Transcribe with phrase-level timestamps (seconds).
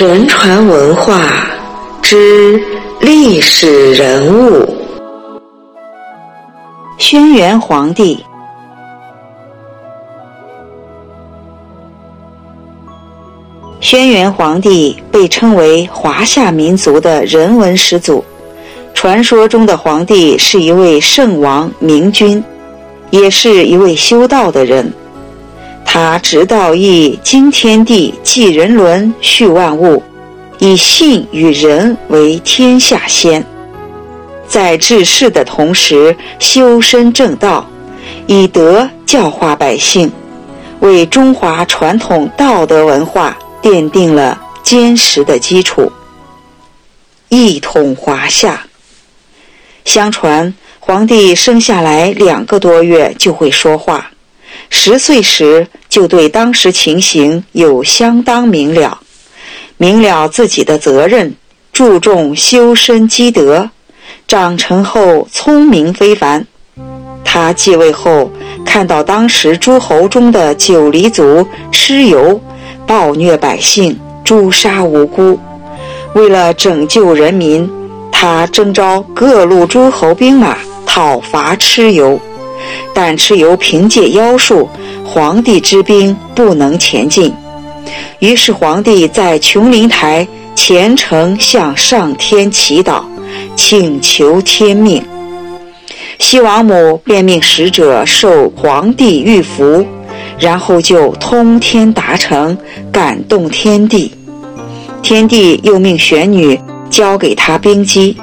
[0.00, 1.20] 神传文化
[2.00, 2.58] 之
[3.00, 4.74] 历史人物：
[6.96, 8.24] 轩辕皇帝。
[13.78, 18.24] 轩辕皇帝被称为华夏民族的人文始祖。
[18.94, 22.42] 传说中的皇帝是一位圣王明君，
[23.10, 24.90] 也是一位修道的人。
[25.92, 30.00] 他执道义，经天地，济人伦，续万物，
[30.60, 33.44] 以信与仁为天下先。
[34.46, 37.68] 在治世的同时，修身正道，
[38.28, 40.12] 以德教化百姓，
[40.78, 45.90] 为中华传统道德文化奠定了坚实的基础。
[47.30, 48.62] 一统华夏。
[49.84, 54.08] 相传，皇帝生下来两个多月就会说话。
[54.70, 59.00] 十岁时就对当时情形有相当明了，
[59.76, 61.34] 明了自己的责任，
[61.72, 63.70] 注重修身积德。
[64.26, 66.46] 长成后聪明非凡。
[67.24, 68.30] 他继位后，
[68.64, 72.40] 看到当时诸侯中的九黎族蚩尤
[72.86, 75.38] 暴虐百姓，诛杀无辜。
[76.14, 77.68] 为了拯救人民，
[78.12, 82.20] 他征召各路诸侯兵马讨伐蚩尤。
[82.94, 84.68] 但蚩尤凭借妖术，
[85.04, 87.32] 皇帝之兵不能前进。
[88.18, 93.02] 于是皇帝在琼林台虔诚向上天祈祷，
[93.56, 95.02] 请求天命。
[96.18, 99.84] 西王母便命使者受皇帝玉符，
[100.38, 102.56] 然后就通天达成，
[102.92, 104.12] 感动天地。
[105.02, 106.60] 天帝又命玄女
[106.90, 108.14] 交给他兵机，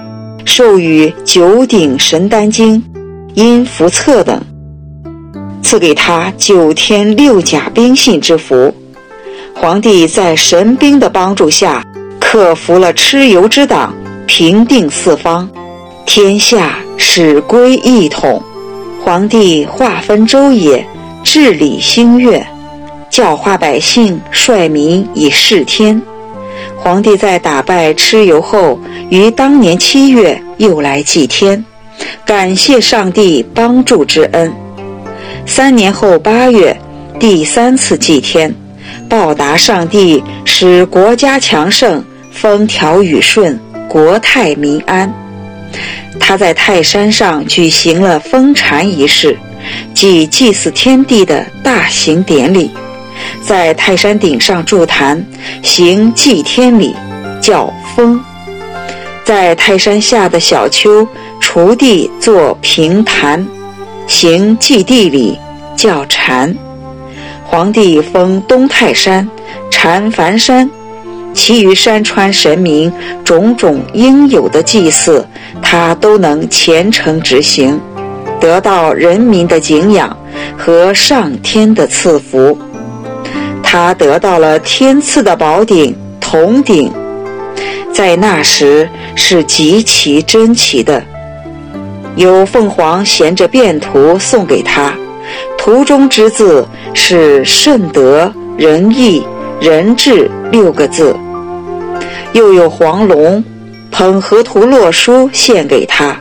[0.45, 2.83] 授予九鼎神丹经。
[3.33, 4.41] 因符册等，
[5.61, 8.73] 赐给他九天六甲兵信之符。
[9.55, 11.83] 皇帝在神兵的帮助下，
[12.19, 13.93] 克服了蚩尤之党，
[14.25, 15.49] 平定四方，
[16.05, 18.41] 天下始归一统。
[19.03, 20.85] 皇帝划分州野，
[21.23, 22.45] 治理星月，
[23.09, 26.01] 教化百姓，率民以事天。
[26.75, 31.63] 皇帝在打败蚩尤后，于当年七月又来祭天。
[32.27, 34.53] 感谢上帝帮助之恩。
[35.45, 36.77] 三年后八月，
[37.17, 38.53] 第三次祭天，
[39.07, 43.57] 报答上帝使国家强盛，风调雨顺，
[43.87, 45.09] 国泰民安。
[46.19, 49.37] 他在泰山上举行了封禅仪式，
[49.93, 52.69] 即祭祀天地的大型典礼，
[53.41, 55.25] 在泰山顶上筑坛，
[55.61, 56.93] 行祭天礼，
[57.39, 58.21] 叫封。
[59.27, 61.05] 在泰山下的小丘，
[61.41, 63.45] 锄地做平坛，
[64.07, 65.37] 行祭地礼，
[65.75, 66.55] 叫禅。
[67.43, 69.29] 皇帝封东泰山、
[69.69, 70.69] 禅梵山，
[71.33, 72.89] 其余山川神明
[73.25, 75.27] 种种应有的祭祀，
[75.61, 77.77] 他都能虔诚执行，
[78.39, 80.15] 得到人民的敬仰
[80.57, 82.57] 和上天的赐福。
[83.61, 86.89] 他得到了天赐的宝鼎铜鼎。
[87.93, 91.03] 在那时是极其珍奇的，
[92.15, 94.93] 有凤凰衔着便图送给他，
[95.57, 99.25] 图中之字是“顺德仁义
[99.59, 101.15] 仁智”六个字；
[102.33, 103.43] 又有黄龙
[103.89, 106.15] 捧河图洛书献给他，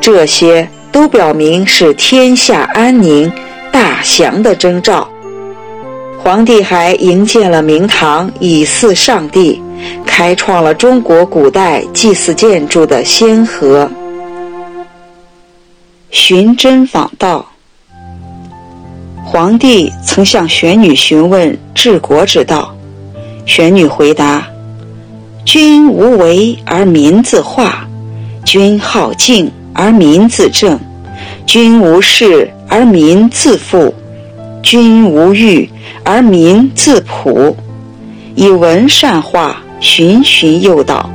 [0.00, 3.30] 这些都表明是天下安宁
[3.70, 5.08] 大祥的征兆。
[6.18, 9.62] 皇帝还营建了明堂以祀上帝。
[10.16, 13.86] 开创了中国古代祭祀建筑的先河。
[16.08, 17.44] 寻真访道，
[19.26, 22.74] 皇帝曾向玄女询问治国之道，
[23.44, 24.48] 玄女回答
[25.44, 27.86] ：“君无为而民自化，
[28.42, 30.80] 君好静而民自正，
[31.44, 33.94] 君无事而民自富，
[34.62, 35.68] 君无欲
[36.02, 37.54] 而民自朴，
[38.34, 41.08] 以文善化。”循循诱导，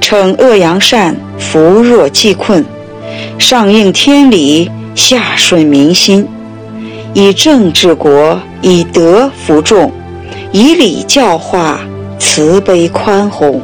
[0.00, 2.64] 惩恶扬善，扶弱济困，
[3.38, 6.26] 上应天理，下顺民心，
[7.14, 9.90] 以政治国，以德服众，
[10.52, 11.80] 以礼教化，
[12.18, 13.60] 慈悲宽宏。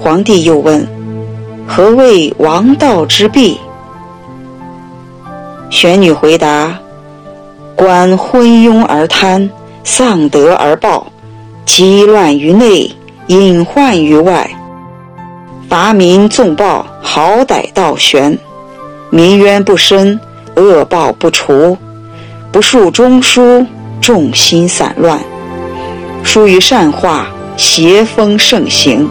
[0.00, 0.86] 皇帝又问
[1.66, 3.58] ：“何谓王道之弊？”
[5.68, 6.78] 玄女回答
[7.74, 9.50] ：“观昏庸而贪，
[9.82, 11.04] 丧德而暴。”
[11.66, 12.90] 积乱于内，
[13.26, 14.48] 隐患于外。
[15.68, 18.38] 伐民纵暴，好歹倒悬；
[19.10, 20.18] 民冤不深，
[20.54, 21.76] 恶报不除。
[22.52, 23.66] 不述中枢，
[24.00, 25.20] 众心散乱。
[26.22, 27.26] 疏于善化，
[27.56, 29.10] 邪风盛行，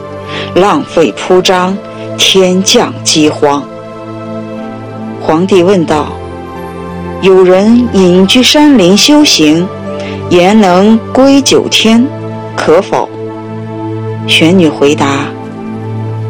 [0.55, 1.77] 浪费铺张，
[2.17, 3.61] 天降饥荒。
[5.21, 6.13] 皇帝问道
[7.21, 9.67] ：“有人隐居山林修行，
[10.29, 12.07] 言能归九天，
[12.55, 13.09] 可否？”
[14.27, 15.27] 玄女回答：“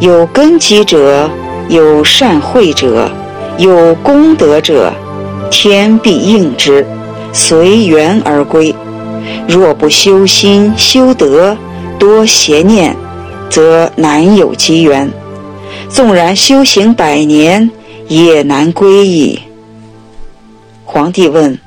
[0.02, 1.30] 有根基者，
[1.70, 3.10] 有善慧者，
[3.58, 4.92] 有功德者，
[5.50, 6.86] 天必应之，
[7.32, 8.76] 随缘而归。
[9.48, 11.56] 若不修心修德，
[11.98, 12.96] 多邪念，
[13.50, 15.10] 则难有机缘。
[15.88, 17.70] 纵然修行百年，
[18.08, 19.40] 也难归矣。”
[20.84, 21.58] 皇帝问：“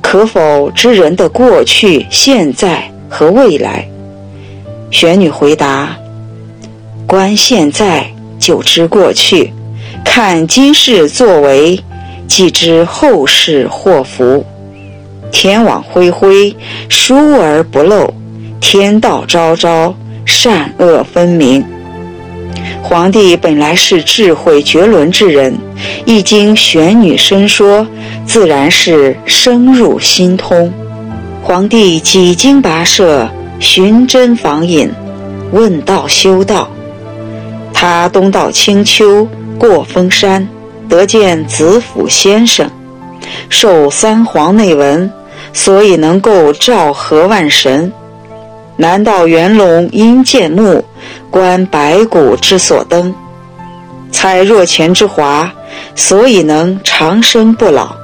[0.00, 3.88] 可否知人的过去、现在和未来？”
[4.94, 5.96] 玄女回答
[7.04, 8.06] ：“观现在
[8.38, 9.52] 就知过去，
[10.04, 11.82] 看今世作为，
[12.28, 14.46] 即知后世祸福。
[15.32, 16.54] 天网恢恢，
[16.88, 18.06] 疏而不漏；
[18.60, 19.92] 天道昭昭，
[20.24, 21.64] 善恶分明。”
[22.80, 25.58] 皇帝本来是智慧绝伦之人，
[26.06, 27.84] 一经玄女深说，
[28.24, 30.72] 自然是深入心通。
[31.42, 33.28] 皇帝几经跋涉。
[33.60, 34.90] 寻真访隐，
[35.52, 36.68] 问道修道。
[37.72, 39.26] 他东到青丘，
[39.58, 40.46] 过峰山，
[40.88, 42.70] 得见子府先生，
[43.48, 45.10] 受三皇内文，
[45.52, 47.92] 所以能够照合万神。
[48.76, 50.84] 南到元龙阴剑墓，
[51.30, 53.14] 观白骨之所登，
[54.10, 55.52] 采若前之华，
[55.94, 57.94] 所以能长生不老。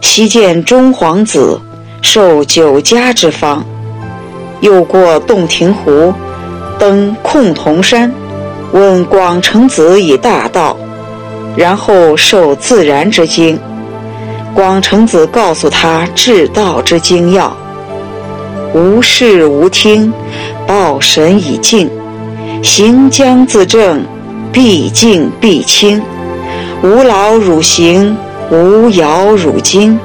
[0.00, 1.60] 西见中皇子，
[2.02, 3.64] 受九家之方。
[4.62, 6.14] 又过洞庭湖，
[6.78, 8.12] 登崆峒山，
[8.70, 10.76] 问广成子以大道，
[11.56, 13.58] 然后受自然之经。
[14.54, 17.56] 广成子告诉他治道之精要：
[18.72, 20.12] 无事无听，
[20.64, 21.90] 报神以静，
[22.62, 24.04] 行将自正，
[24.52, 26.00] 必静必清。
[26.84, 28.16] 无劳汝行，
[28.48, 29.98] 无扰汝精，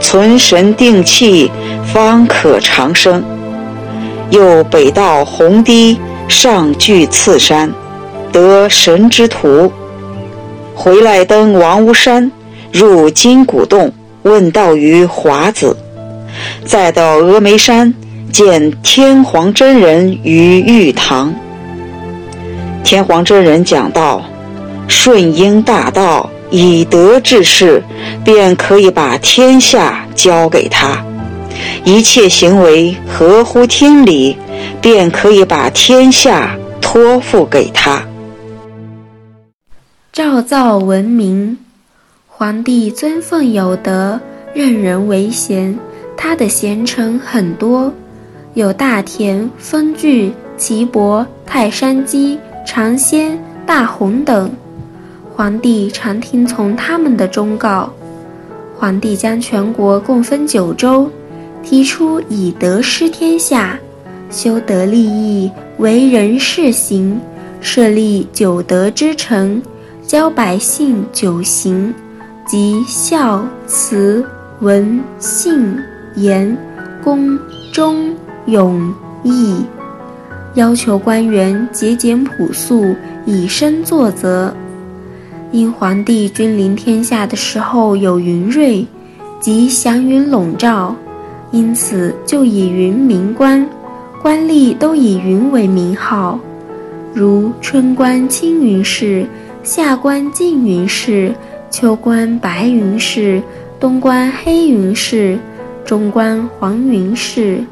[0.00, 1.48] 存神定气，
[1.84, 3.22] 方可长生。
[4.30, 5.98] 又北到红堤，
[6.28, 7.72] 上聚次山，
[8.32, 9.72] 得神之图。
[10.74, 12.30] 回来登王屋山，
[12.70, 13.92] 入金谷洞，
[14.22, 15.76] 问道于华子。
[16.64, 17.92] 再到峨眉山，
[18.30, 21.34] 见天皇真人于玉堂。
[22.84, 24.22] 天皇真人讲道：
[24.86, 27.82] 顺应大道，以德治世，
[28.24, 31.04] 便可以把天下交给他。
[31.84, 34.36] 一切行为合乎天理，
[34.80, 38.02] 便可以把天下托付给他。
[40.12, 41.58] 赵造文明，
[42.26, 44.20] 皇帝尊奉有德，
[44.54, 45.78] 任人为贤。
[46.16, 47.92] 他的贤臣很多，
[48.54, 52.36] 有大田、封具、岐伯、泰山鸡、
[52.66, 54.50] 长仙、大洪等。
[55.32, 57.92] 皇帝常听从他们的忠告。
[58.76, 61.08] 皇帝将全国共分九州。
[61.62, 63.78] 提出以德施天下，
[64.30, 67.20] 修德立义，为人世行，
[67.60, 69.60] 设立九德之城，
[70.06, 71.92] 教百姓九行，
[72.46, 74.24] 即孝、慈、
[74.60, 75.76] 文、信、
[76.16, 76.56] 言、
[77.02, 77.38] 恭、
[77.72, 78.14] 忠、
[78.46, 79.56] 勇、义，
[80.54, 82.94] 要求官员节俭朴素，
[83.26, 84.54] 以身作则。
[85.50, 88.86] 因皇帝君临天下的时候有云瑞，
[89.40, 90.94] 即祥云笼罩。
[91.50, 93.66] 因此，就以云名官，
[94.20, 96.38] 官吏都以云为名号，
[97.14, 99.26] 如春官青云氏，
[99.62, 101.34] 夏官静云氏，
[101.70, 103.42] 秋官白云氏，
[103.80, 105.38] 冬官黑云氏，
[105.86, 107.64] 中官黄云氏。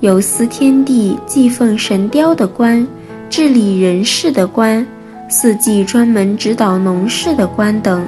[0.00, 2.86] 有司天地、祭奉神雕的官，
[3.30, 4.86] 治理人事的官，
[5.30, 8.02] 四季专门指导农事的官等。《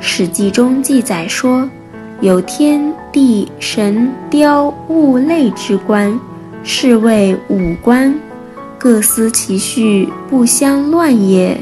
[0.00, 1.68] 史记》中记载说。
[2.22, 6.16] 有天地神雕物类之官，
[6.62, 8.14] 是谓五官，
[8.78, 11.60] 各司其序，不相乱也。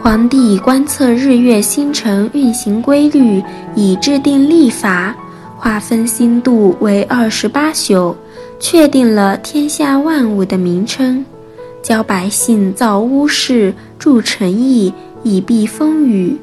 [0.00, 3.42] 皇帝观测日月星辰运行规律，
[3.74, 5.12] 以制定历法，
[5.56, 8.14] 划分星度为二十八宿，
[8.60, 11.24] 确定了天下万物的名称，
[11.82, 16.38] 教百姓造屋室，筑城邑，以避风雨。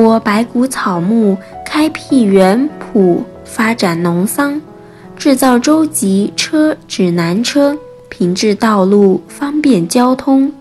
[0.00, 4.62] 播白骨草木，开辟园圃，发展农桑，
[5.16, 7.76] 制造舟楫车指南车，
[8.08, 10.52] 平治道路，方便交通。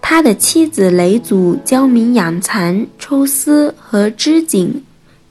[0.00, 4.82] 他的妻子雷祖教民养蚕、抽丝和织锦，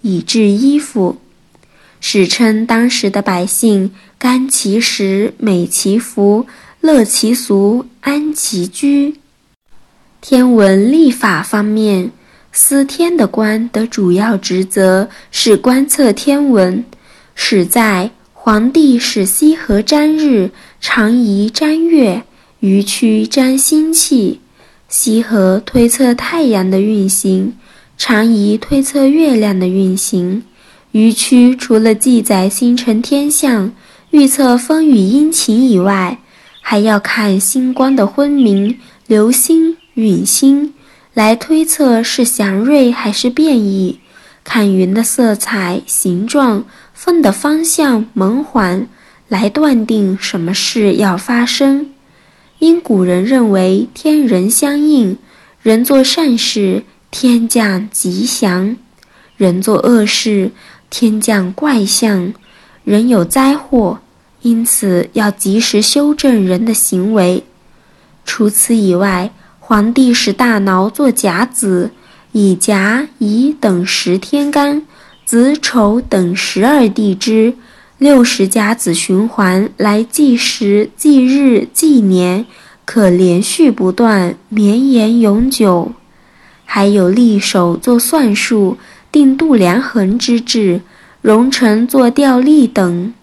[0.04, 1.18] 以制衣服。
[2.00, 6.46] 史称当时的百姓甘其食，美其服，
[6.82, 9.16] 乐其俗，安其居。
[10.22, 12.12] 天文历法方面，
[12.52, 16.84] 司天的官的主要职责是观测天文。
[17.36, 20.52] 始在皇帝使羲和占日，
[20.82, 22.24] 常宜占月，
[22.60, 24.42] 余区占星气。
[24.90, 27.56] 羲和推测太阳的运行，
[27.98, 30.44] 常宜推测月亮的运行。
[30.92, 33.72] 余区除了记载星辰天象、
[34.10, 36.20] 预测风雨阴晴以外，
[36.62, 39.78] 还要看星光的昏明、流星。
[39.96, 40.74] 陨星
[41.20, 44.00] 来推测是祥瑞还是变异，
[44.46, 48.88] 看云的色彩、形状、风的方向、蒙环，
[49.28, 51.92] 来断定什么事要发生。
[52.60, 55.18] 因古人认为天人相应，
[55.62, 58.78] 人做善事，天降吉祥；
[59.36, 60.52] 人做恶事，
[60.90, 62.34] 天降怪象。
[62.86, 64.00] 人有灾祸，
[64.42, 67.44] 因此要及时修正人的行为。
[68.24, 69.34] 除此以外，
[69.70, 71.92] 皇帝使大脑做甲子，
[72.32, 74.82] 以甲乙等十天干，
[75.26, 77.54] 子丑等十二地支，
[78.00, 82.48] 六十甲子循环来计时、计日、计年，
[82.84, 85.92] 可连续不断，绵延永久。
[86.66, 88.80] 还有立手做算术，
[89.12, 90.82] 定度量衡之制，
[91.22, 93.14] 容成做调历等。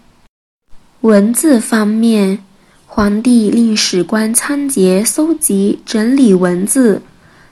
[1.01, 2.39] 文字方面。
[2.89, 7.01] 皇帝令史官仓颉搜集整理文字，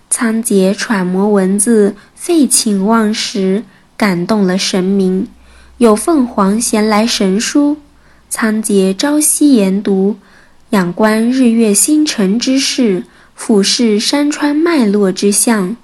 [0.09, 3.63] 仓颉揣摩文字，废寝忘食，
[3.97, 5.27] 感动了神明。
[5.77, 7.77] 有凤凰衔来神书，
[8.29, 10.15] 仓颉朝夕研读，
[10.69, 13.03] 仰观日月星辰之事，
[13.35, 15.75] 俯视山川脉络之象，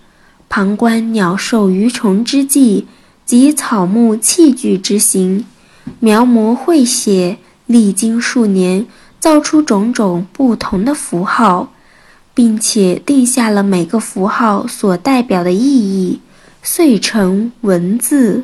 [0.47, 2.87] 旁观鸟兽鱼虫之迹
[3.25, 5.45] 及草木器具之形，
[5.99, 8.87] 描摹绘写，历经数年。
[9.21, 11.71] 造出种种不同的符号，
[12.33, 16.19] 并且定下了每个符号所代表的意义，
[16.63, 18.43] 遂成文字。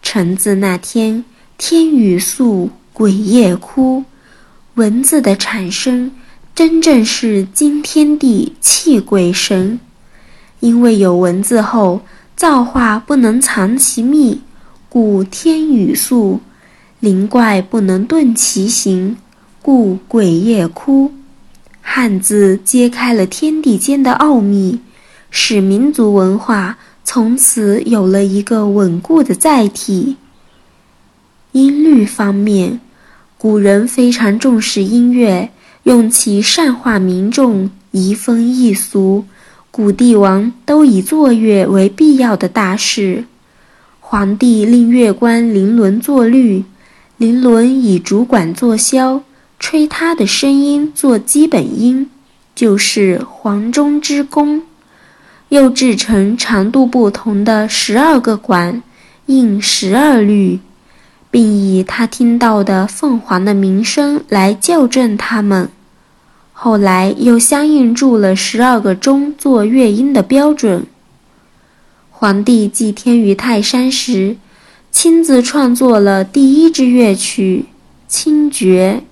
[0.00, 1.24] 成字那天，
[1.58, 4.04] 天雨粟，鬼夜哭。
[4.74, 6.12] 文字的产生，
[6.54, 9.80] 真正是惊天地，泣鬼神。
[10.60, 12.00] 因为有文字后，
[12.36, 14.40] 造化不能藏其秘，
[14.88, 16.38] 故天雨粟；
[17.00, 19.16] 灵怪不能遁其形。
[19.62, 21.12] 故鬼夜哭，
[21.82, 24.80] 汉字揭开了天地间的奥秘，
[25.30, 30.16] 使民族文化从此有了一个稳固的载体。
[31.52, 32.80] 音律方面，
[33.36, 35.50] 古人非常重视音乐，
[35.82, 39.26] 用其善化民众，移风易俗。
[39.70, 43.24] 古帝王都以作乐为必要的大事，
[44.00, 46.64] 皇帝令乐官临轮作律，
[47.18, 49.20] 临轮以主管作箫。
[49.60, 52.08] 吹他的声音做基本音，
[52.54, 54.62] 就是黄钟之弓，
[55.50, 58.82] 又制成长度不同的十二个管，
[59.26, 60.58] 应十二律，
[61.30, 65.68] 并以他听到的凤凰的鸣声来校正它们。
[66.52, 70.86] 后来又相应铸了十二个钟做乐音的标准。
[72.10, 74.36] 皇帝祭天于泰山时，
[74.90, 77.66] 亲自创作了第一支乐曲
[78.08, 79.02] 《清绝》。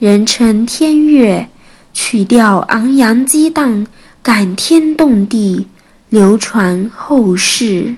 [0.00, 1.46] 人称天乐，
[1.92, 3.86] 曲调昂扬激荡，
[4.22, 5.66] 感天动地，
[6.08, 7.96] 流传后世。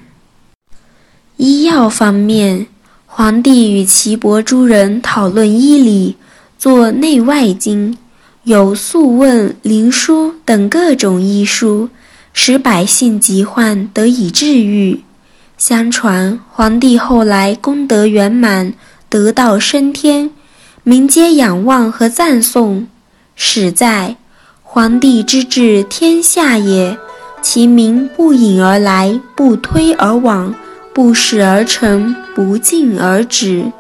[1.37, 2.67] 医药方面，
[3.07, 6.17] 皇帝与岐伯诸人讨论医理，
[6.59, 7.97] 作内外经，
[8.43, 11.89] 有《素问》《灵书》等各种医书，
[12.33, 15.05] 使百姓疾患得以治愈。
[15.57, 18.75] 相传，皇帝后来功德圆满，
[19.09, 20.29] 得道升天。
[20.85, 22.89] 民皆仰望和赞颂，
[23.37, 24.17] 始在
[24.65, 26.99] 皇帝之治天下也。
[27.41, 30.53] 其民不引而来，不推而往，
[30.93, 33.71] 不使而成，不进而止，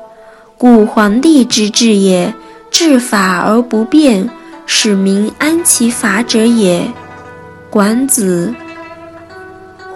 [0.56, 2.32] 故皇帝之治也。
[2.70, 4.30] 治法而不变，
[4.64, 6.88] 使民安其法者也。
[7.68, 8.54] 管子。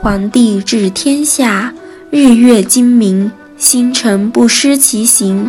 [0.00, 1.72] 皇帝治天下，
[2.10, 5.48] 日月精明，星辰不失其形。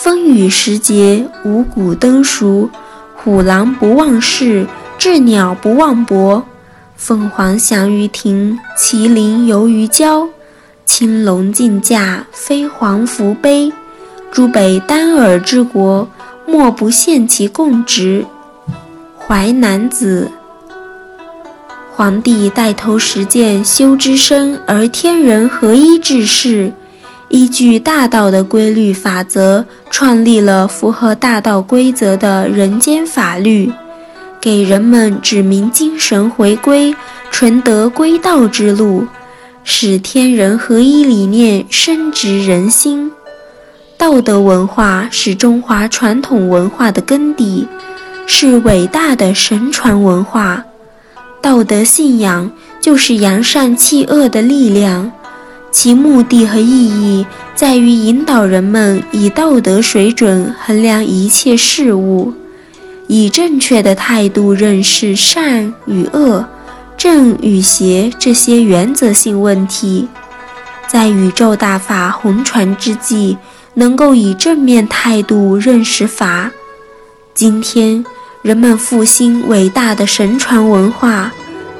[0.00, 2.70] 风雨时节，五谷登熟；
[3.16, 4.64] 虎狼不忘事，
[4.96, 6.44] 鸷鸟不忘伯。
[6.94, 10.28] 凤凰翔于庭，麒麟游于郊。
[10.84, 13.72] 青龙竞驾，飞黄扶杯。
[14.30, 16.08] 诸北丹耳之国，
[16.46, 18.24] 莫不献其贡职。
[19.18, 20.30] 淮南子。
[21.96, 26.72] 皇帝带头实践修之身而天人合一之事。
[27.28, 33.70] 依据大道的规律法则，创立了符合大道规则的人间法律，
[34.40, 36.94] 给人们指明精神回归、
[37.30, 39.06] 纯德归道之路，
[39.62, 43.12] 使天人合一理念深植人心。
[43.98, 47.66] 道德文化是中华传统文化的根底，
[48.26, 50.64] 是伟大的神传文化。
[51.42, 55.10] 道德信仰就是扬善弃恶的力量，
[55.70, 62.32] 其目的和意义在于引导人们以道德水准衡量一切事物，
[63.06, 66.44] 以正确的态度认识善与恶、
[66.96, 70.08] 正与邪这些原则性问题，
[70.86, 73.36] 在宇宙大法红传之际。
[73.74, 76.50] 能够以正面态度认识法。
[77.32, 78.04] 今天，
[78.42, 81.32] 人们复兴伟大的神传文化，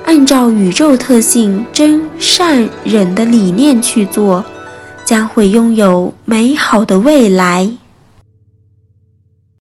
[0.08, 4.42] 按照宇宙特性真善忍的理念去做，
[5.04, 7.70] 将会拥有美好的未来。